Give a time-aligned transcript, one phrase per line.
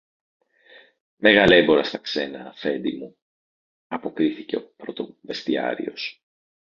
[1.15, 3.17] Μεγαλέμπορος στα ξένα, Αφέντη μου,
[3.87, 6.23] αποκρίθηκε ο πρωτοβεστιάριος.